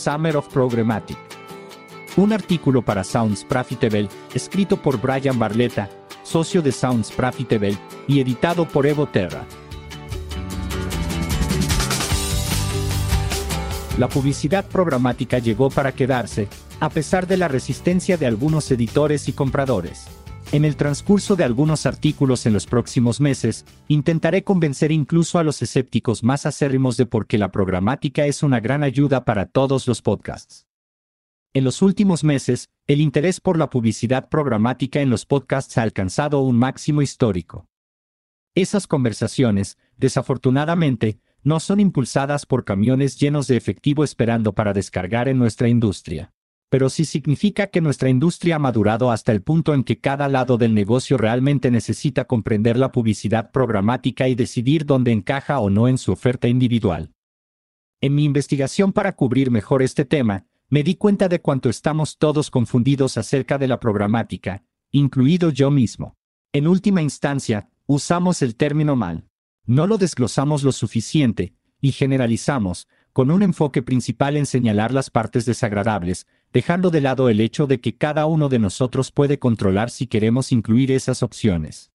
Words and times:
Summer 0.00 0.34
of 0.38 0.48
Programmatic. 0.48 1.18
Un 2.16 2.32
artículo 2.32 2.80
para 2.80 3.04
Sounds 3.04 3.44
Profitable, 3.44 4.08
escrito 4.32 4.78
por 4.78 4.98
Brian 4.98 5.38
Barletta, 5.38 5.90
socio 6.22 6.62
de 6.62 6.72
Sounds 6.72 7.10
Profitable, 7.10 7.76
y 8.08 8.20
editado 8.20 8.66
por 8.66 8.86
Evo 8.86 9.06
Terra. 9.06 9.44
La 13.98 14.08
publicidad 14.08 14.64
programática 14.64 15.38
llegó 15.38 15.68
para 15.68 15.92
quedarse, 15.92 16.48
a 16.80 16.88
pesar 16.88 17.26
de 17.26 17.36
la 17.36 17.48
resistencia 17.48 18.16
de 18.16 18.24
algunos 18.24 18.70
editores 18.70 19.28
y 19.28 19.34
compradores. 19.34 20.06
En 20.52 20.64
el 20.64 20.74
transcurso 20.74 21.36
de 21.36 21.44
algunos 21.44 21.86
artículos 21.86 22.44
en 22.44 22.52
los 22.52 22.66
próximos 22.66 23.20
meses, 23.20 23.64
intentaré 23.86 24.42
convencer 24.42 24.90
incluso 24.90 25.38
a 25.38 25.44
los 25.44 25.62
escépticos 25.62 26.24
más 26.24 26.44
acérrimos 26.44 26.96
de 26.96 27.06
por 27.06 27.28
qué 27.28 27.38
la 27.38 27.52
programática 27.52 28.26
es 28.26 28.42
una 28.42 28.58
gran 28.58 28.82
ayuda 28.82 29.24
para 29.24 29.46
todos 29.46 29.86
los 29.86 30.02
podcasts. 30.02 30.66
En 31.54 31.62
los 31.62 31.82
últimos 31.82 32.24
meses, 32.24 32.68
el 32.88 33.00
interés 33.00 33.40
por 33.40 33.58
la 33.58 33.70
publicidad 33.70 34.28
programática 34.28 35.00
en 35.00 35.10
los 35.10 35.24
podcasts 35.24 35.78
ha 35.78 35.82
alcanzado 35.82 36.40
un 36.40 36.58
máximo 36.58 37.00
histórico. 37.00 37.68
Esas 38.56 38.88
conversaciones, 38.88 39.78
desafortunadamente, 39.98 41.20
no 41.44 41.60
son 41.60 41.78
impulsadas 41.78 42.44
por 42.44 42.64
camiones 42.64 43.20
llenos 43.20 43.46
de 43.46 43.56
efectivo 43.56 44.02
esperando 44.02 44.52
para 44.52 44.72
descargar 44.72 45.28
en 45.28 45.38
nuestra 45.38 45.68
industria 45.68 46.32
pero 46.70 46.88
sí 46.88 47.04
significa 47.04 47.66
que 47.66 47.80
nuestra 47.80 48.08
industria 48.08 48.56
ha 48.56 48.58
madurado 48.60 49.10
hasta 49.10 49.32
el 49.32 49.42
punto 49.42 49.74
en 49.74 49.82
que 49.82 49.98
cada 49.98 50.28
lado 50.28 50.56
del 50.56 50.72
negocio 50.72 51.18
realmente 51.18 51.70
necesita 51.70 52.24
comprender 52.24 52.78
la 52.78 52.92
publicidad 52.92 53.50
programática 53.50 54.28
y 54.28 54.36
decidir 54.36 54.86
dónde 54.86 55.10
encaja 55.10 55.58
o 55.58 55.68
no 55.68 55.88
en 55.88 55.98
su 55.98 56.12
oferta 56.12 56.46
individual. 56.46 57.10
En 58.00 58.14
mi 58.14 58.24
investigación 58.24 58.92
para 58.92 59.16
cubrir 59.16 59.50
mejor 59.50 59.82
este 59.82 60.04
tema, 60.04 60.46
me 60.68 60.84
di 60.84 60.94
cuenta 60.94 61.28
de 61.28 61.40
cuánto 61.40 61.68
estamos 61.68 62.16
todos 62.16 62.50
confundidos 62.50 63.18
acerca 63.18 63.58
de 63.58 63.66
la 63.66 63.80
programática, 63.80 64.62
incluido 64.92 65.50
yo 65.50 65.72
mismo. 65.72 66.16
En 66.52 66.68
última 66.68 67.02
instancia, 67.02 67.68
usamos 67.86 68.42
el 68.42 68.54
término 68.54 68.94
mal. 68.94 69.26
No 69.66 69.88
lo 69.88 69.98
desglosamos 69.98 70.62
lo 70.62 70.70
suficiente, 70.70 71.54
y 71.80 71.90
generalizamos, 71.92 72.86
con 73.12 73.32
un 73.32 73.42
enfoque 73.42 73.82
principal 73.82 74.36
en 74.36 74.46
señalar 74.46 74.92
las 74.92 75.10
partes 75.10 75.44
desagradables, 75.44 76.26
dejando 76.52 76.90
de 76.90 77.00
lado 77.00 77.28
el 77.28 77.40
hecho 77.40 77.66
de 77.66 77.80
que 77.80 77.96
cada 77.96 78.26
uno 78.26 78.48
de 78.48 78.58
nosotros 78.58 79.12
puede 79.12 79.38
controlar 79.38 79.90
si 79.90 80.06
queremos 80.06 80.52
incluir 80.52 80.90
esas 80.90 81.22
opciones. 81.22 81.92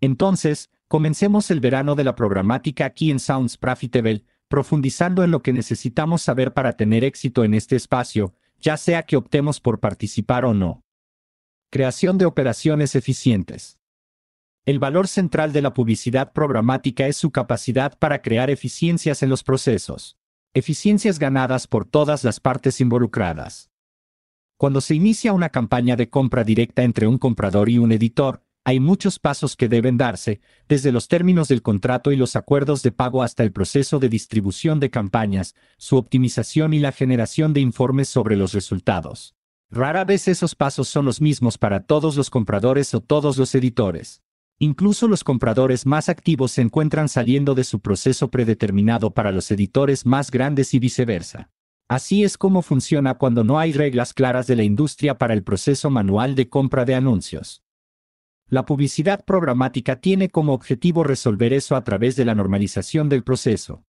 Entonces, 0.00 0.70
comencemos 0.88 1.50
el 1.50 1.60
verano 1.60 1.94
de 1.94 2.04
la 2.04 2.14
programática 2.14 2.84
aquí 2.84 3.10
en 3.10 3.18
Sounds 3.18 3.56
Profitable, 3.56 4.24
profundizando 4.48 5.24
en 5.24 5.30
lo 5.30 5.42
que 5.42 5.52
necesitamos 5.52 6.22
saber 6.22 6.52
para 6.52 6.76
tener 6.76 7.04
éxito 7.04 7.44
en 7.44 7.54
este 7.54 7.76
espacio, 7.76 8.34
ya 8.58 8.76
sea 8.76 9.04
que 9.04 9.16
optemos 9.16 9.60
por 9.60 9.80
participar 9.80 10.44
o 10.44 10.52
no. 10.52 10.84
Creación 11.70 12.18
de 12.18 12.26
operaciones 12.26 12.94
eficientes. 12.94 13.78
El 14.66 14.78
valor 14.78 15.08
central 15.08 15.52
de 15.52 15.62
la 15.62 15.72
publicidad 15.72 16.32
programática 16.32 17.06
es 17.06 17.16
su 17.16 17.30
capacidad 17.30 17.98
para 17.98 18.22
crear 18.22 18.50
eficiencias 18.50 19.22
en 19.22 19.30
los 19.30 19.42
procesos. 19.42 20.18
Eficiencias 20.54 21.18
ganadas 21.18 21.66
por 21.66 21.86
todas 21.86 22.24
las 22.24 22.38
partes 22.38 22.82
involucradas. 22.82 23.70
Cuando 24.58 24.82
se 24.82 24.94
inicia 24.94 25.32
una 25.32 25.48
campaña 25.48 25.96
de 25.96 26.10
compra 26.10 26.44
directa 26.44 26.82
entre 26.82 27.06
un 27.06 27.16
comprador 27.16 27.70
y 27.70 27.78
un 27.78 27.90
editor, 27.90 28.44
hay 28.62 28.78
muchos 28.78 29.18
pasos 29.18 29.56
que 29.56 29.70
deben 29.70 29.96
darse, 29.96 30.42
desde 30.68 30.92
los 30.92 31.08
términos 31.08 31.48
del 31.48 31.62
contrato 31.62 32.12
y 32.12 32.16
los 32.16 32.36
acuerdos 32.36 32.82
de 32.82 32.92
pago 32.92 33.22
hasta 33.22 33.42
el 33.44 33.50
proceso 33.50 33.98
de 33.98 34.10
distribución 34.10 34.78
de 34.78 34.90
campañas, 34.90 35.54
su 35.78 35.96
optimización 35.96 36.74
y 36.74 36.80
la 36.80 36.92
generación 36.92 37.54
de 37.54 37.60
informes 37.60 38.10
sobre 38.10 38.36
los 38.36 38.52
resultados. 38.52 39.34
Rara 39.70 40.04
vez 40.04 40.28
esos 40.28 40.54
pasos 40.54 40.86
son 40.86 41.06
los 41.06 41.22
mismos 41.22 41.56
para 41.56 41.86
todos 41.86 42.14
los 42.14 42.28
compradores 42.28 42.92
o 42.92 43.00
todos 43.00 43.38
los 43.38 43.54
editores. 43.54 44.22
Incluso 44.58 45.08
los 45.08 45.24
compradores 45.24 45.86
más 45.86 46.08
activos 46.08 46.52
se 46.52 46.62
encuentran 46.62 47.08
saliendo 47.08 47.54
de 47.54 47.64
su 47.64 47.80
proceso 47.80 48.30
predeterminado 48.30 49.12
para 49.12 49.32
los 49.32 49.50
editores 49.50 50.06
más 50.06 50.30
grandes 50.30 50.74
y 50.74 50.78
viceversa. 50.78 51.50
Así 51.88 52.24
es 52.24 52.38
como 52.38 52.62
funciona 52.62 53.14
cuando 53.14 53.44
no 53.44 53.58
hay 53.58 53.72
reglas 53.72 54.14
claras 54.14 54.46
de 54.46 54.56
la 54.56 54.62
industria 54.62 55.18
para 55.18 55.34
el 55.34 55.42
proceso 55.42 55.90
manual 55.90 56.34
de 56.34 56.48
compra 56.48 56.84
de 56.84 56.94
anuncios. 56.94 57.62
La 58.48 58.64
publicidad 58.64 59.24
programática 59.24 60.00
tiene 60.00 60.28
como 60.28 60.52
objetivo 60.52 61.04
resolver 61.04 61.52
eso 61.52 61.74
a 61.74 61.84
través 61.84 62.16
de 62.16 62.24
la 62.24 62.34
normalización 62.34 63.08
del 63.08 63.24
proceso. 63.24 63.84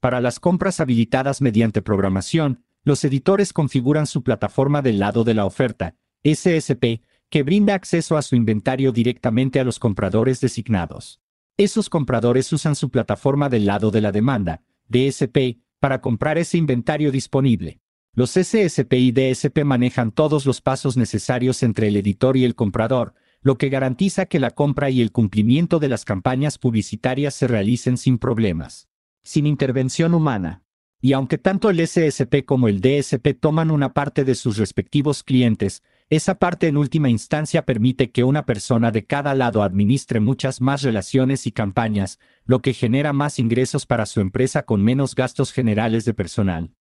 Para 0.00 0.20
las 0.20 0.40
compras 0.40 0.80
habilitadas 0.80 1.40
mediante 1.40 1.82
programación, 1.82 2.64
los 2.84 3.04
editores 3.04 3.52
configuran 3.52 4.06
su 4.06 4.22
plataforma 4.22 4.80
del 4.80 4.98
lado 4.98 5.24
de 5.24 5.34
la 5.34 5.44
oferta, 5.44 5.96
SSP, 6.24 7.02
que 7.30 7.44
brinda 7.44 7.74
acceso 7.74 8.16
a 8.16 8.22
su 8.22 8.34
inventario 8.34 8.92
directamente 8.92 9.60
a 9.60 9.64
los 9.64 9.78
compradores 9.78 10.40
designados. 10.40 11.20
Esos 11.56 11.88
compradores 11.88 12.52
usan 12.52 12.74
su 12.74 12.90
plataforma 12.90 13.48
del 13.48 13.66
lado 13.66 13.90
de 13.90 14.00
la 14.00 14.12
demanda, 14.12 14.62
DSP, 14.88 15.60
para 15.78 16.00
comprar 16.00 16.38
ese 16.38 16.58
inventario 16.58 17.12
disponible. 17.12 17.80
Los 18.12 18.32
SSP 18.32 18.92
y 18.94 19.12
DSP 19.12 19.64
manejan 19.64 20.10
todos 20.10 20.44
los 20.44 20.60
pasos 20.60 20.96
necesarios 20.96 21.62
entre 21.62 21.88
el 21.88 21.96
editor 21.96 22.36
y 22.36 22.44
el 22.44 22.56
comprador, 22.56 23.14
lo 23.40 23.56
que 23.56 23.68
garantiza 23.68 24.26
que 24.26 24.40
la 24.40 24.50
compra 24.50 24.90
y 24.90 25.00
el 25.00 25.12
cumplimiento 25.12 25.78
de 25.78 25.88
las 25.88 26.04
campañas 26.04 26.58
publicitarias 26.58 27.34
se 27.34 27.46
realicen 27.46 27.96
sin 27.96 28.18
problemas. 28.18 28.88
Sin 29.22 29.46
intervención 29.46 30.14
humana. 30.14 30.64
Y 31.00 31.12
aunque 31.12 31.38
tanto 31.38 31.70
el 31.70 31.86
SSP 31.86 32.44
como 32.44 32.68
el 32.68 32.80
DSP 32.80 33.38
toman 33.38 33.70
una 33.70 33.94
parte 33.94 34.24
de 34.24 34.34
sus 34.34 34.58
respectivos 34.58 35.22
clientes, 35.22 35.82
esa 36.10 36.34
parte 36.40 36.66
en 36.66 36.76
última 36.76 37.08
instancia 37.08 37.64
permite 37.64 38.10
que 38.10 38.24
una 38.24 38.44
persona 38.44 38.90
de 38.90 39.06
cada 39.06 39.32
lado 39.32 39.62
administre 39.62 40.18
muchas 40.18 40.60
más 40.60 40.82
relaciones 40.82 41.46
y 41.46 41.52
campañas, 41.52 42.18
lo 42.44 42.60
que 42.62 42.74
genera 42.74 43.12
más 43.12 43.38
ingresos 43.38 43.86
para 43.86 44.06
su 44.06 44.20
empresa 44.20 44.64
con 44.64 44.82
menos 44.82 45.14
gastos 45.14 45.52
generales 45.52 46.04
de 46.04 46.12
personal. 46.12 46.74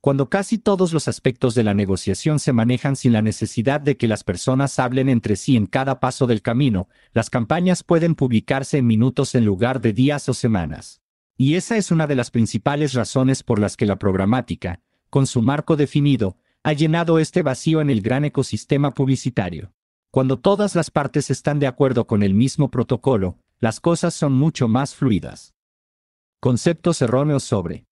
Cuando 0.00 0.30
casi 0.30 0.56
todos 0.56 0.94
los 0.94 1.08
aspectos 1.08 1.54
de 1.54 1.62
la 1.62 1.74
negociación 1.74 2.38
se 2.38 2.54
manejan 2.54 2.96
sin 2.96 3.12
la 3.12 3.20
necesidad 3.20 3.82
de 3.82 3.98
que 3.98 4.08
las 4.08 4.24
personas 4.24 4.78
hablen 4.78 5.10
entre 5.10 5.36
sí 5.36 5.54
en 5.54 5.66
cada 5.66 6.00
paso 6.00 6.26
del 6.26 6.40
camino, 6.40 6.88
las 7.12 7.28
campañas 7.28 7.82
pueden 7.82 8.14
publicarse 8.14 8.78
en 8.78 8.86
minutos 8.86 9.34
en 9.34 9.44
lugar 9.44 9.82
de 9.82 9.92
días 9.92 10.26
o 10.30 10.32
semanas. 10.32 11.02
Y 11.36 11.56
esa 11.56 11.76
es 11.76 11.90
una 11.90 12.06
de 12.06 12.14
las 12.14 12.30
principales 12.30 12.94
razones 12.94 13.42
por 13.42 13.58
las 13.58 13.76
que 13.76 13.84
la 13.84 13.98
programática, 13.98 14.80
con 15.10 15.26
su 15.26 15.42
marco 15.42 15.76
definido, 15.76 16.38
ha 16.68 16.74
llenado 16.74 17.18
este 17.18 17.40
vacío 17.40 17.80
en 17.80 17.88
el 17.88 18.02
gran 18.02 18.26
ecosistema 18.26 18.90
publicitario. 18.92 19.72
Cuando 20.10 20.38
todas 20.38 20.74
las 20.74 20.90
partes 20.90 21.30
están 21.30 21.58
de 21.60 21.66
acuerdo 21.66 22.06
con 22.06 22.22
el 22.22 22.34
mismo 22.34 22.70
protocolo, 22.70 23.38
las 23.58 23.80
cosas 23.80 24.12
son 24.12 24.34
mucho 24.34 24.68
más 24.68 24.94
fluidas. 24.94 25.54
Conceptos 26.40 27.00
erróneos 27.00 27.42
sobre 27.42 27.86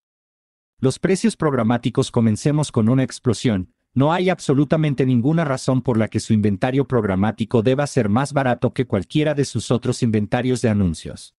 los 0.79 0.99
precios 0.99 1.39
programáticos 1.39 2.11
comencemos 2.11 2.71
con 2.71 2.91
una 2.91 3.03
explosión. 3.03 3.73
No 3.95 4.13
hay 4.13 4.29
absolutamente 4.29 5.07
ninguna 5.07 5.47
razón 5.47 5.81
por 5.81 5.97
la 5.97 6.09
que 6.09 6.21
su 6.21 6.35
inventario 6.35 6.87
programático 6.87 7.63
deba 7.63 7.87
ser 7.87 8.11
más 8.11 8.35
barato 8.35 8.75
que 8.75 8.87
cualquiera 8.87 9.33
de 9.33 9.47
sus 9.47 9.71
otros 9.71 10.03
inventarios 10.03 10.61
de 10.61 10.69
anuncios. 10.69 11.35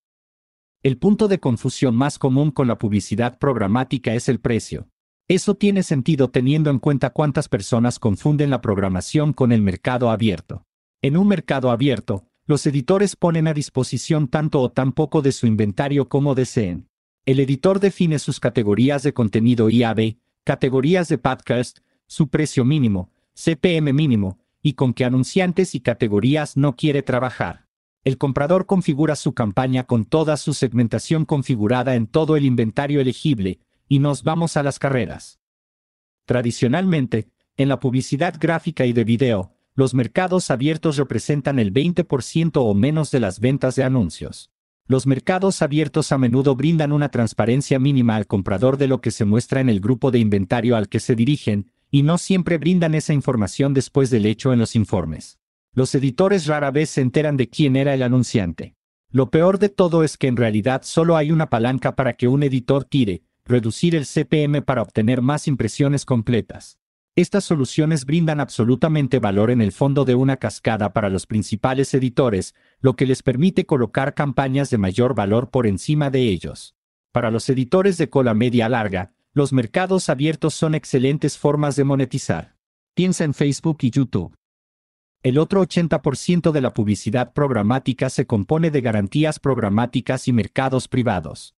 El 0.81 0.97
punto 0.97 1.27
de 1.27 1.39
confusión 1.39 1.95
más 1.95 2.17
común 2.17 2.49
con 2.49 2.67
la 2.67 2.79
publicidad 2.79 3.37
programática 3.37 4.15
es 4.15 4.27
el 4.27 4.39
precio. 4.39 4.87
Eso 5.29 5.55
tiene 5.55 5.83
sentido 5.83 6.29
teniendo 6.29 6.69
en 6.69 6.79
cuenta 6.79 7.09
cuántas 7.09 7.49
personas 7.49 7.99
confunden 7.99 8.49
la 8.49 8.61
programación 8.61 9.33
con 9.33 9.51
el 9.51 9.61
mercado 9.61 10.09
abierto. 10.09 10.63
En 11.01 11.17
un 11.17 11.27
mercado 11.27 11.69
abierto, 11.69 12.23
los 12.45 12.65
editores 12.65 13.17
ponen 13.17 13.47
a 13.49 13.53
disposición 13.53 14.29
tanto 14.29 14.61
o 14.61 14.71
tan 14.71 14.93
poco 14.93 15.21
de 15.21 15.33
su 15.33 15.45
inventario 15.45 16.07
como 16.07 16.33
deseen. 16.33 16.87
El 17.25 17.41
editor 17.41 17.81
define 17.81 18.19
sus 18.19 18.39
categorías 18.39 19.03
de 19.03 19.13
contenido 19.13 19.69
IAB, 19.69 20.15
categorías 20.45 21.09
de 21.09 21.17
podcast, 21.17 21.79
su 22.05 22.29
precio 22.29 22.63
mínimo, 22.63 23.11
CPM 23.33 23.91
mínimo, 23.91 24.39
y 24.61 24.73
con 24.73 24.93
qué 24.93 25.03
anunciantes 25.03 25.75
y 25.75 25.81
categorías 25.81 26.55
no 26.55 26.77
quiere 26.77 27.01
trabajar. 27.03 27.67
El 28.05 28.17
comprador 28.17 28.65
configura 28.65 29.17
su 29.17 29.33
campaña 29.33 29.83
con 29.83 30.05
toda 30.05 30.37
su 30.37 30.53
segmentación 30.53 31.25
configurada 31.25 31.95
en 31.95 32.07
todo 32.07 32.37
el 32.37 32.45
inventario 32.45 33.01
elegible, 33.01 33.59
y 33.87 33.99
nos 33.99 34.23
vamos 34.23 34.57
a 34.57 34.63
las 34.63 34.79
carreras. 34.79 35.39
Tradicionalmente, 36.25 37.29
en 37.55 37.69
la 37.69 37.79
publicidad 37.79 38.35
gráfica 38.39 38.85
y 38.85 38.93
de 38.93 39.03
video, 39.03 39.53
los 39.73 39.93
mercados 39.93 40.51
abiertos 40.51 40.97
representan 40.97 41.59
el 41.59 41.73
20% 41.73 42.51
o 42.55 42.73
menos 42.73 43.11
de 43.11 43.19
las 43.19 43.39
ventas 43.39 43.75
de 43.75 43.83
anuncios. 43.83 44.51
Los 44.87 45.05
mercados 45.05 45.61
abiertos 45.61 46.11
a 46.11 46.17
menudo 46.17 46.55
brindan 46.55 46.91
una 46.91 47.09
transparencia 47.09 47.77
mínima 47.77 48.15
al 48.15 48.25
comprador 48.25 48.77
de 48.77 48.87
lo 48.87 49.01
que 49.01 49.11
se 49.11 49.25
muestra 49.25 49.59
en 49.59 49.69
el 49.69 49.79
grupo 49.79 50.11
de 50.11 50.19
inventario 50.19 50.75
al 50.75 50.89
que 50.89 50.99
se 50.99 51.15
dirigen, 51.15 51.71
y 51.91 52.03
no 52.03 52.17
siempre 52.17 52.57
brindan 52.57 52.95
esa 52.95 53.13
información 53.13 53.73
después 53.73 54.09
del 54.09 54.25
hecho 54.25 54.53
en 54.53 54.59
los 54.59 54.75
informes. 54.75 55.39
Los 55.73 55.93
editores 55.93 56.47
rara 56.47 56.71
vez 56.71 56.89
se 56.89 57.01
enteran 57.01 57.37
de 57.37 57.49
quién 57.49 57.75
era 57.75 57.93
el 57.93 58.01
anunciante. 58.01 58.75
Lo 59.11 59.29
peor 59.29 59.59
de 59.59 59.69
todo 59.69 60.03
es 60.03 60.17
que 60.17 60.27
en 60.27 60.37
realidad 60.37 60.81
solo 60.83 61.15
hay 61.15 61.31
una 61.31 61.49
palanca 61.49 61.95
para 61.95 62.13
que 62.13 62.27
un 62.27 62.43
editor 62.43 62.83
tire, 62.83 63.23
reducir 63.47 63.95
el 63.95 64.05
CPM 64.05 64.61
para 64.61 64.81
obtener 64.81 65.21
más 65.21 65.47
impresiones 65.47 66.05
completas. 66.05 66.77
Estas 67.15 67.45
soluciones 67.45 68.05
brindan 68.05 68.39
absolutamente 68.39 69.17
valor 69.17 69.49
en 69.49 69.61
el 69.61 69.71
fondo 69.71 70.05
de 70.05 70.13
una 70.13 70.37
cascada 70.37 70.93
para 70.93 71.09
los 71.09 71.25
principales 71.25 71.93
editores, 71.95 72.53
lo 72.79 72.95
que 72.95 73.07
les 73.07 73.23
permite 73.23 73.65
colocar 73.65 74.13
campañas 74.13 74.69
de 74.69 74.77
mayor 74.77 75.15
valor 75.15 75.49
por 75.49 75.65
encima 75.65 76.11
de 76.11 76.21
ellos. 76.29 76.75
Para 77.11 77.31
los 77.31 77.49
editores 77.49 77.97
de 77.97 78.09
cola 78.09 78.35
media 78.35 78.69
larga, 78.69 79.13
los 79.33 79.51
mercados 79.51 80.09
abiertos 80.09 80.53
son 80.53 80.75
excelentes 80.75 81.39
formas 81.39 81.75
de 81.75 81.85
monetizar. 81.85 82.55
Piensa 82.93 83.23
en 83.23 83.33
Facebook 83.33 83.79
y 83.81 83.89
YouTube. 83.89 84.35
El 85.23 85.39
otro 85.39 85.63
80% 85.63 86.51
de 86.51 86.61
la 86.61 86.73
publicidad 86.73 87.33
programática 87.33 88.11
se 88.11 88.27
compone 88.27 88.69
de 88.69 88.81
garantías 88.81 89.39
programáticas 89.39 90.27
y 90.27 90.33
mercados 90.33 90.87
privados. 90.87 91.56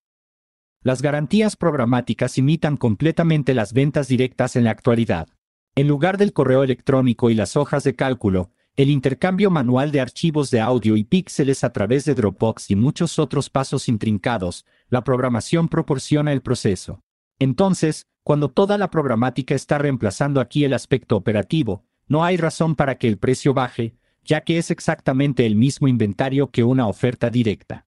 Las 0.82 1.02
garantías 1.02 1.58
programáticas 1.58 2.38
imitan 2.38 2.78
completamente 2.78 3.54
las 3.54 3.74
ventas 3.74 4.08
directas 4.08 4.56
en 4.56 4.64
la 4.64 4.72
actualidad. 4.72 5.28
En 5.76 5.90
lugar 5.90 6.18
del 6.18 6.32
correo 6.32 6.64
electrónico 6.64 7.30
y 7.30 7.34
las 7.34 7.58
hojas 7.58 7.84
de 7.84 7.96
cálculo, 7.96 8.52
el 8.78 8.90
intercambio 8.90 9.52
manual 9.52 9.92
de 9.92 10.00
archivos 10.00 10.52
de 10.52 10.62
audio 10.62 10.96
y 10.96 11.04
píxeles 11.04 11.66
a 11.66 11.74
través 11.74 12.06
de 12.06 12.16
Dropbox 12.16 12.72
y 12.72 12.78
muchos 12.78 13.20
otros 13.20 13.50
pasos 13.50 13.90
intrincados, 13.90 14.66
la 14.88 15.04
programación 15.04 15.68
proporciona 15.68 16.32
el 16.32 16.42
proceso. 16.42 17.04
Entonces, 17.40 18.08
cuando 18.24 18.48
toda 18.48 18.78
la 18.78 18.90
programática 18.90 19.56
está 19.56 19.80
reemplazando 19.80 20.40
aquí 20.40 20.64
el 20.64 20.74
aspecto 20.74 21.18
operativo, 21.18 21.84
no 22.08 22.24
hay 22.24 22.38
razón 22.38 22.76
para 22.76 22.98
que 22.98 23.10
el 23.10 23.18
precio 23.18 23.54
baje, 23.54 23.96
ya 24.24 24.46
que 24.46 24.58
es 24.58 24.72
exactamente 24.72 25.46
el 25.46 25.58
mismo 25.58 25.90
inventario 25.90 26.52
que 26.52 26.64
una 26.64 26.88
oferta 26.88 27.30
directa. 27.30 27.86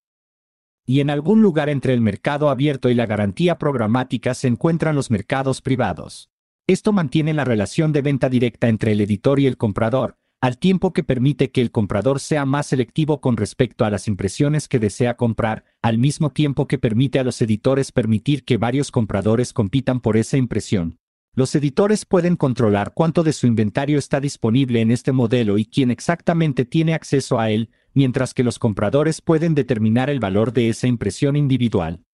Y 0.84 1.00
en 1.00 1.10
algún 1.10 1.42
lugar 1.42 1.68
entre 1.68 1.94
el 1.94 2.00
mercado 2.00 2.50
abierto 2.50 2.90
y 2.90 2.94
la 2.94 3.06
garantía 3.06 3.58
programática 3.58 4.34
se 4.34 4.48
encuentran 4.48 4.96
los 4.96 5.10
mercados 5.10 5.60
privados. 5.60 6.30
Esto 6.66 6.92
mantiene 6.92 7.34
la 7.34 7.44
relación 7.44 7.92
de 7.92 8.02
venta 8.02 8.28
directa 8.28 8.68
entre 8.68 8.92
el 8.92 9.00
editor 9.00 9.38
y 9.38 9.46
el 9.46 9.56
comprador, 9.56 10.16
al 10.40 10.58
tiempo 10.58 10.92
que 10.92 11.04
permite 11.04 11.52
que 11.52 11.60
el 11.60 11.70
comprador 11.70 12.18
sea 12.18 12.44
más 12.44 12.66
selectivo 12.66 13.20
con 13.20 13.36
respecto 13.36 13.84
a 13.84 13.90
las 13.90 14.08
impresiones 14.08 14.66
que 14.66 14.80
desea 14.80 15.16
comprar, 15.16 15.64
al 15.82 15.98
mismo 15.98 16.30
tiempo 16.30 16.66
que 16.66 16.78
permite 16.78 17.20
a 17.20 17.24
los 17.24 17.40
editores 17.42 17.92
permitir 17.92 18.44
que 18.44 18.56
varios 18.56 18.90
compradores 18.90 19.52
compitan 19.52 20.00
por 20.00 20.16
esa 20.16 20.36
impresión. 20.36 20.98
Los 21.34 21.54
editores 21.54 22.04
pueden 22.04 22.36
controlar 22.36 22.92
cuánto 22.92 23.22
de 23.22 23.32
su 23.32 23.46
inventario 23.46 23.98
está 23.98 24.20
disponible 24.20 24.80
en 24.80 24.90
este 24.90 25.12
modelo 25.12 25.58
y 25.58 25.64
quién 25.64 25.92
exactamente 25.92 26.64
tiene 26.64 26.92
acceso 26.92 27.38
a 27.38 27.50
él, 27.50 27.70
mientras 27.94 28.34
que 28.34 28.42
los 28.42 28.58
compradores 28.58 29.20
pueden 29.20 29.54
determinar 29.54 30.10
el 30.10 30.20
valor 30.20 30.52
de 30.52 30.68
esa 30.68 30.86
impresión 30.86 31.36
individual. 31.36 32.04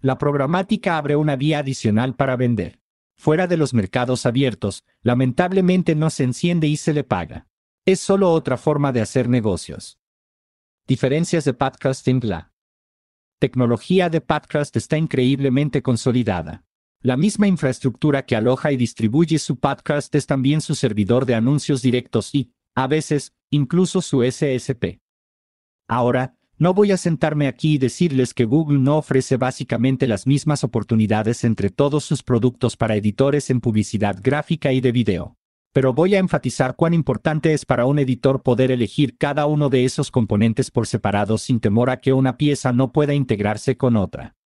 La 0.00 0.18
programática 0.18 0.98
abre 0.98 1.16
una 1.16 1.36
vía 1.36 1.60
adicional 1.60 2.14
para 2.14 2.36
vender. 2.36 2.80
Fuera 3.16 3.46
de 3.46 3.56
los 3.56 3.72
mercados 3.72 4.26
abiertos, 4.26 4.84
lamentablemente 5.02 5.94
no 5.94 6.10
se 6.10 6.24
enciende 6.24 6.66
y 6.66 6.76
se 6.76 6.92
le 6.92 7.04
paga. 7.04 7.46
Es 7.84 8.00
solo 8.00 8.32
otra 8.32 8.56
forma 8.56 8.92
de 8.92 9.00
hacer 9.00 9.28
negocios. 9.28 9.98
Diferencias 10.86 11.44
de 11.44 11.54
podcasting 11.54 12.20
La 12.22 12.52
tecnología 13.38 14.08
de 14.08 14.20
podcast 14.20 14.76
está 14.76 14.98
increíblemente 14.98 15.82
consolidada. 15.82 16.64
La 17.00 17.16
misma 17.16 17.48
infraestructura 17.48 18.24
que 18.24 18.36
aloja 18.36 18.70
y 18.70 18.76
distribuye 18.76 19.38
su 19.38 19.58
podcast 19.58 20.14
es 20.14 20.26
también 20.26 20.60
su 20.60 20.76
servidor 20.76 21.26
de 21.26 21.34
anuncios 21.34 21.82
directos 21.82 22.32
y, 22.34 22.52
a 22.74 22.86
veces, 22.86 23.34
incluso 23.50 24.00
su 24.00 24.22
SSP. 24.22 25.00
Ahora, 25.88 26.36
no 26.58 26.74
voy 26.74 26.92
a 26.92 26.96
sentarme 26.96 27.48
aquí 27.48 27.74
y 27.74 27.78
decirles 27.78 28.34
que 28.34 28.44
Google 28.44 28.78
no 28.78 28.98
ofrece 28.98 29.36
básicamente 29.36 30.06
las 30.06 30.26
mismas 30.26 30.62
oportunidades 30.64 31.44
entre 31.44 31.70
todos 31.70 32.04
sus 32.04 32.22
productos 32.22 32.76
para 32.76 32.94
editores 32.94 33.50
en 33.50 33.60
publicidad 33.60 34.16
gráfica 34.22 34.72
y 34.72 34.80
de 34.80 34.92
video. 34.92 35.36
Pero 35.72 35.92
voy 35.92 36.14
a 36.14 36.18
enfatizar 36.18 36.76
cuán 36.76 36.94
importante 36.94 37.52
es 37.52 37.64
para 37.64 37.86
un 37.86 37.98
editor 37.98 38.42
poder 38.42 38.70
elegir 38.70 39.16
cada 39.16 39.46
uno 39.46 39.70
de 39.70 39.84
esos 39.84 40.10
componentes 40.10 40.70
por 40.70 40.86
separado 40.86 41.38
sin 41.38 41.60
temor 41.60 41.90
a 41.90 42.00
que 42.00 42.12
una 42.12 42.36
pieza 42.36 42.72
no 42.72 42.92
pueda 42.92 43.14
integrarse 43.14 43.76
con 43.76 43.96
otra. 43.96 44.36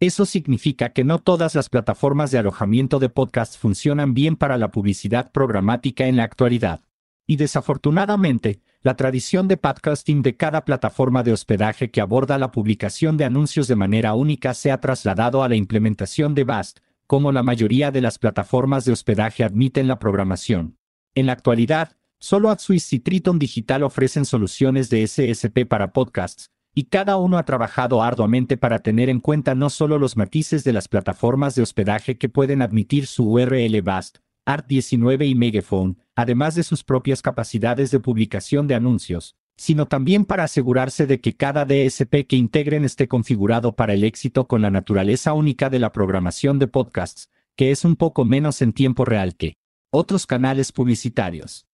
Eso 0.00 0.26
significa 0.26 0.92
que 0.92 1.04
no 1.04 1.20
todas 1.20 1.54
las 1.54 1.68
plataformas 1.68 2.30
de 2.30 2.38
alojamiento 2.38 2.98
de 2.98 3.10
podcast 3.10 3.56
funcionan 3.56 4.12
bien 4.12 4.34
para 4.34 4.58
la 4.58 4.70
publicidad 4.70 5.30
programática 5.30 6.06
en 6.06 6.16
la 6.16 6.24
actualidad. 6.24 6.80
Y 7.30 7.36
desafortunadamente, 7.36 8.60
la 8.82 8.96
tradición 8.96 9.46
de 9.46 9.56
podcasting 9.56 10.20
de 10.20 10.36
cada 10.36 10.64
plataforma 10.64 11.22
de 11.22 11.32
hospedaje 11.32 11.92
que 11.92 12.00
aborda 12.00 12.38
la 12.38 12.50
publicación 12.50 13.16
de 13.16 13.24
anuncios 13.24 13.68
de 13.68 13.76
manera 13.76 14.14
única 14.14 14.52
se 14.52 14.72
ha 14.72 14.80
trasladado 14.80 15.44
a 15.44 15.48
la 15.48 15.54
implementación 15.54 16.34
de 16.34 16.42
BAST, 16.42 16.80
como 17.06 17.30
la 17.30 17.44
mayoría 17.44 17.92
de 17.92 18.00
las 18.00 18.18
plataformas 18.18 18.84
de 18.84 18.90
hospedaje 18.90 19.44
admiten 19.44 19.86
la 19.86 20.00
programación. 20.00 20.76
En 21.14 21.26
la 21.26 21.32
actualidad, 21.32 21.96
solo 22.18 22.50
AdSwiss 22.50 22.92
y 22.94 22.98
Triton 22.98 23.38
Digital 23.38 23.84
ofrecen 23.84 24.24
soluciones 24.24 24.90
de 24.90 25.06
SSP 25.06 25.66
para 25.68 25.92
podcasts, 25.92 26.50
y 26.74 26.86
cada 26.86 27.16
uno 27.16 27.38
ha 27.38 27.44
trabajado 27.44 28.02
arduamente 28.02 28.56
para 28.56 28.80
tener 28.80 29.08
en 29.08 29.20
cuenta 29.20 29.54
no 29.54 29.70
solo 29.70 30.00
los 30.00 30.16
matices 30.16 30.64
de 30.64 30.72
las 30.72 30.88
plataformas 30.88 31.54
de 31.54 31.62
hospedaje 31.62 32.18
que 32.18 32.28
pueden 32.28 32.60
admitir 32.60 33.06
su 33.06 33.30
URL 33.30 33.80
BAST, 33.82 34.18
Art19 34.50 35.28
y 35.28 35.34
Megaphone, 35.36 35.96
además 36.16 36.56
de 36.56 36.64
sus 36.64 36.82
propias 36.82 37.22
capacidades 37.22 37.92
de 37.92 38.00
publicación 38.00 38.66
de 38.66 38.74
anuncios, 38.74 39.36
sino 39.56 39.86
también 39.86 40.24
para 40.24 40.44
asegurarse 40.44 41.06
de 41.06 41.20
que 41.20 41.36
cada 41.36 41.64
DSP 41.64 42.26
que 42.26 42.36
integren 42.36 42.84
esté 42.84 43.06
configurado 43.06 43.76
para 43.76 43.94
el 43.94 44.02
éxito 44.02 44.48
con 44.48 44.60
la 44.60 44.70
naturaleza 44.70 45.34
única 45.34 45.70
de 45.70 45.78
la 45.78 45.92
programación 45.92 46.58
de 46.58 46.66
podcasts, 46.66 47.30
que 47.56 47.70
es 47.70 47.84
un 47.84 47.94
poco 47.94 48.24
menos 48.24 48.60
en 48.60 48.72
tiempo 48.72 49.04
real 49.04 49.36
que 49.36 49.54
otros 49.92 50.26
canales 50.26 50.72
publicitarios. 50.72 51.66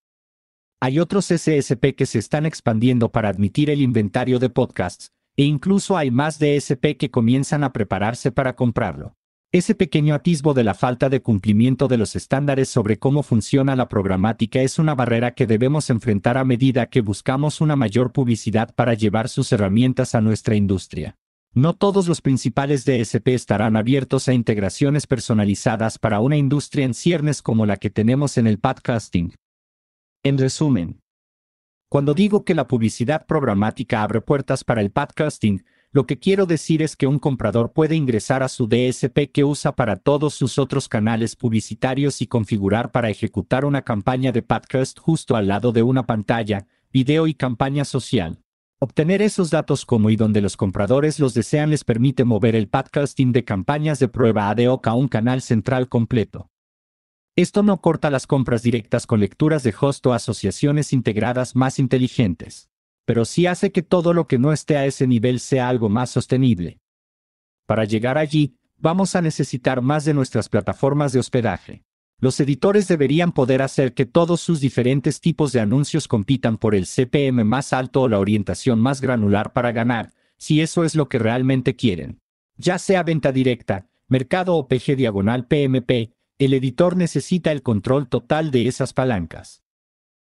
Hay 0.81 0.99
otros 0.99 1.27
SSP 1.27 1.95
que 1.97 2.05
se 2.05 2.19
están 2.19 2.45
expandiendo 2.45 3.11
para 3.11 3.31
admitir 3.31 3.71
el 3.71 3.81
inventario 3.81 4.39
de 4.39 4.51
podcasts, 4.51 5.13
e 5.37 5.45
incluso 5.45 5.97
hay 5.97 6.11
más 6.11 6.39
DSP 6.39 6.97
que 6.99 7.11
comienzan 7.11 7.65
a 7.65 7.73
prepararse 7.73 8.33
para 8.33 8.55
comprarlo. 8.55 9.17
Ese 9.53 9.77
pequeño 9.77 10.15
atisbo 10.15 10.55
de 10.55 10.65
la 10.65 10.75
falta 10.75 11.09
de 11.09 11.23
cumplimiento 11.23 11.87
de 11.87 11.97
los 11.97 12.17
estándares 12.17 12.69
sobre 12.69 12.99
cómo 12.99 13.23
funciona 13.23 13.77
la 13.77 13.89
programática 13.89 14.61
es 14.61 14.79
una 14.79 14.95
barrera 14.95 15.35
que 15.35 15.47
debemos 15.47 15.89
enfrentar 15.89 16.37
a 16.37 16.45
medida 16.45 16.87
que 16.87 17.01
buscamos 17.01 17.61
una 17.61 17.77
mayor 17.77 18.13
publicidad 18.13 18.75
para 18.75 18.95
llevar 18.95 19.29
sus 19.29 19.53
herramientas 19.53 20.17
a 20.17 20.21
nuestra 20.21 20.57
industria. 20.57 21.17
No 21.55 21.75
todos 21.75 22.09
los 22.09 22.21
principales 22.21 22.85
DSP 22.85 23.29
estarán 23.29 23.77
abiertos 23.77 24.29
a 24.29 24.35
integraciones 24.35 25.07
personalizadas 25.07 25.99
para 25.99 26.21
una 26.21 26.37
industria 26.37 26.85
en 26.85 26.93
ciernes 26.93 27.41
como 27.41 27.67
la 27.67 27.77
que 27.77 27.89
tenemos 27.89 28.37
en 28.37 28.49
el 28.49 28.59
podcasting. 28.59 29.33
En 30.25 30.39
resumen, 30.39 31.01
cuando 31.89 32.15
digo 32.15 32.45
que 32.45 32.55
la 32.55 32.67
publicidad 32.67 33.27
programática 33.27 34.03
abre 34.03 34.21
puertas 34.21 34.65
para 34.65 34.81
el 34.81 34.91
podcasting, 34.91 35.65
lo 35.97 36.07
que 36.07 36.19
quiero 36.19 36.45
decir 36.45 36.83
es 36.83 36.95
que 36.95 37.07
un 37.07 37.19
comprador 37.19 37.73
puede 37.73 37.97
ingresar 37.97 38.43
a 38.43 38.49
su 38.49 38.67
DSP 38.69 39.33
que 39.33 39.45
usa 39.45 39.75
para 39.75 39.97
todos 39.97 40.35
sus 40.35 40.59
otros 40.59 40.91
canales 40.91 41.37
publicitarios 41.37 42.21
y 42.21 42.27
configurar 42.27 42.93
para 42.93 43.09
ejecutar 43.09 43.65
una 43.65 43.81
campaña 43.81 44.31
de 44.31 44.43
podcast 44.43 44.99
justo 44.99 45.37
al 45.37 45.49
lado 45.49 45.73
de 45.73 45.83
una 45.83 46.05
pantalla, 46.07 46.67
video 46.93 47.27
y 47.27 47.33
campaña 47.33 47.87
social. 47.87 48.43
Obtener 48.79 49.23
esos 49.23 49.49
datos 49.49 49.87
como 49.87 50.11
y 50.11 50.17
donde 50.17 50.43
los 50.43 50.59
compradores 50.59 51.19
los 51.19 51.33
desean 51.33 51.71
les 51.71 51.83
permite 51.83 52.27
mover 52.27 52.57
el 52.57 52.69
podcasting 52.69 53.33
de 53.33 53.47
campañas 53.47 53.99
de 53.99 54.09
prueba 54.09 54.51
ad 54.51 54.59
hoc 54.67 54.87
a 54.89 54.93
un 54.93 55.09
canal 55.09 55.41
central 55.41 55.89
completo. 55.89 56.51
Esto 57.37 57.63
no 57.63 57.81
corta 57.81 58.11
las 58.11 58.27
compras 58.27 58.63
directas 58.63 59.07
con 59.07 59.21
lecturas 59.21 59.63
de 59.63 59.75
host 59.81 60.05
o 60.05 60.13
asociaciones 60.13 60.93
integradas 60.93 61.57
más 61.57 61.79
inteligentes 61.79 62.69
pero 63.07 63.25
sí 63.25 63.47
hace 63.47 63.73
que 63.73 63.83
todo 63.83 64.13
lo 64.13 64.27
que 64.27 64.39
no 64.39 64.53
esté 64.53 64.77
a 64.77 64.85
ese 64.85 65.07
nivel 65.07 65.41
sea 65.41 65.71
algo 65.71 65.89
más 65.89 66.11
sostenible. 66.11 66.81
Para 67.65 67.85
llegar 67.85 68.19
allí, 68.19 68.57
vamos 68.77 69.17
a 69.17 69.23
necesitar 69.23 69.81
más 69.81 70.05
de 70.05 70.13
nuestras 70.13 70.49
plataformas 70.51 71.13
de 71.13 71.21
hospedaje. 71.21 71.85
Los 72.19 72.41
editores 72.41 72.89
deberían 72.89 73.33
poder 73.33 73.63
hacer 73.63 73.95
que 73.95 74.07
todos 74.07 74.41
sus 74.41 74.61
diferentes 74.61 75.21
tipos 75.21 75.53
de 75.53 75.61
anuncios 75.61 76.09
compitan 76.09 76.59
por 76.59 76.75
el 76.75 76.87
CPM 76.87 77.45
más 77.45 77.73
alto 77.73 78.03
o 78.03 78.09
la 78.09 78.19
orientación 78.19 78.81
más 78.81 79.01
granular 79.01 79.53
para 79.53 79.73
ganar, 79.73 80.13
si 80.37 80.61
eso 80.61 80.85
es 80.85 80.95
lo 80.95 81.09
que 81.09 81.19
realmente 81.19 81.77
quieren. 81.77 82.21
Ya 82.57 82.79
sea 82.79 83.03
venta 83.03 83.33
directa, 83.33 83.89
mercado 84.09 84.57
o 84.57 84.67
PG 84.67 84.97
diagonal 84.97 85.47
PMP, 85.47 86.13
el 86.39 86.55
editor 86.55 86.97
necesita 86.97 87.53
el 87.53 87.63
control 87.63 88.09
total 88.09 88.51
de 88.51 88.67
esas 88.67 88.93
palancas. 88.93 89.63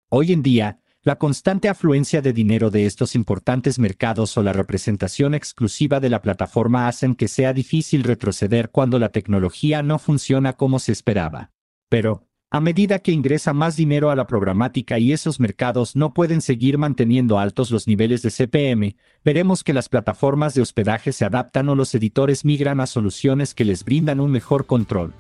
Hoy 0.09 0.33
en 0.33 0.41
día, 0.41 0.79
la 1.07 1.15
constante 1.15 1.69
afluencia 1.69 2.21
de 2.21 2.33
dinero 2.33 2.69
de 2.69 2.85
estos 2.85 3.15
importantes 3.15 3.79
mercados 3.79 4.37
o 4.37 4.43
la 4.43 4.51
representación 4.51 5.35
exclusiva 5.35 6.01
de 6.01 6.09
la 6.09 6.21
plataforma 6.21 6.89
hacen 6.89 7.15
que 7.15 7.29
sea 7.29 7.53
difícil 7.53 8.03
retroceder 8.03 8.71
cuando 8.71 8.99
la 8.99 9.07
tecnología 9.07 9.81
no 9.81 9.99
funciona 9.99 10.51
como 10.57 10.79
se 10.79 10.91
esperaba. 10.91 11.51
Pero, 11.87 12.27
A 12.49 12.59
medida 12.59 12.99
que 12.99 13.13
ingresa 13.13 13.53
más 13.53 13.77
dinero 13.77 14.09
a 14.09 14.15
la 14.17 14.27
programática 14.27 14.99
y 14.99 15.13
esos 15.13 15.39
mercados 15.39 15.95
no 15.95 16.13
pueden 16.13 16.41
seguir 16.41 16.77
manteniendo 16.77 17.39
altos 17.39 17.71
los 17.71 17.87
niveles 17.87 18.21
de 18.21 18.31
CPM, 18.31 18.95
veremos 19.23 19.63
que 19.63 19.73
las 19.73 19.87
plataformas 19.87 20.55
de 20.55 20.61
hospedaje 20.61 21.13
se 21.13 21.23
adaptan 21.23 21.69
o 21.69 21.75
los 21.75 21.93
editores 21.95 22.43
migran 22.43 22.81
a 22.81 22.85
soluciones 22.85 23.53
que 23.53 23.65
les 23.65 23.83
brindan 23.85 24.19
un 24.19 24.31
mejor 24.31 24.65
control. 24.65 25.13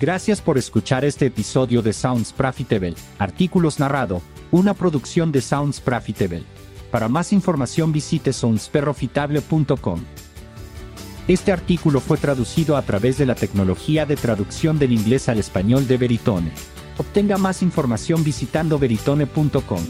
Gracias 0.00 0.40
por 0.40 0.58
escuchar 0.58 1.04
este 1.04 1.26
episodio 1.26 1.80
de 1.80 1.92
Sounds 1.92 2.32
Profitable, 2.32 2.94
artículos 3.18 3.78
narrado, 3.78 4.22
una 4.50 4.74
producción 4.74 5.30
de 5.30 5.40
Sounds 5.40 5.80
Profitable. 5.80 6.42
Para 6.90 7.08
más 7.08 7.32
información 7.32 7.92
visite 7.92 8.32
soundsprofitable.com. 8.32 10.00
Este 11.28 11.52
artículo 11.52 12.00
fue 12.00 12.18
traducido 12.18 12.76
a 12.76 12.82
través 12.82 13.18
de 13.18 13.26
la 13.26 13.34
tecnología 13.36 14.04
de 14.04 14.16
traducción 14.16 14.78
del 14.78 14.92
inglés 14.92 15.28
al 15.28 15.38
español 15.38 15.86
de 15.86 15.96
Veritone. 15.96 16.50
Obtenga 16.98 17.38
más 17.38 17.62
información 17.62 18.24
visitando 18.24 18.78
veritone.com. 18.78 19.84